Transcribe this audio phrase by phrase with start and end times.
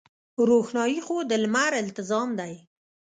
[0.49, 2.53] روښنايي خو د لمر التزام دی.